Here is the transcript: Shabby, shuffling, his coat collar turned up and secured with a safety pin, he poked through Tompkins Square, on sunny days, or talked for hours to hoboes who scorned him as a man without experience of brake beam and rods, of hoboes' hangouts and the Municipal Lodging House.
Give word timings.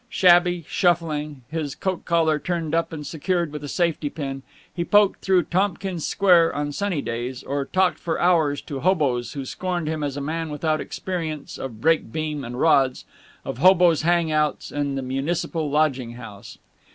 Shabby, 0.09 0.65
shuffling, 0.67 1.43
his 1.51 1.75
coat 1.75 2.05
collar 2.05 2.39
turned 2.39 2.73
up 2.73 2.91
and 2.91 3.05
secured 3.05 3.51
with 3.51 3.63
a 3.63 3.67
safety 3.67 4.09
pin, 4.09 4.41
he 4.73 4.83
poked 4.83 5.21
through 5.21 5.43
Tompkins 5.43 6.07
Square, 6.07 6.55
on 6.55 6.71
sunny 6.71 7.03
days, 7.03 7.43
or 7.43 7.65
talked 7.65 7.99
for 7.99 8.19
hours 8.19 8.61
to 8.61 8.79
hoboes 8.79 9.33
who 9.33 9.45
scorned 9.45 9.87
him 9.87 10.01
as 10.03 10.17
a 10.17 10.19
man 10.19 10.49
without 10.49 10.81
experience 10.81 11.59
of 11.59 11.81
brake 11.81 12.11
beam 12.11 12.43
and 12.43 12.59
rods, 12.59 13.05
of 13.45 13.59
hoboes' 13.59 14.01
hangouts 14.01 14.71
and 14.71 14.97
the 14.97 15.03
Municipal 15.03 15.69
Lodging 15.69 16.13
House. 16.13 16.57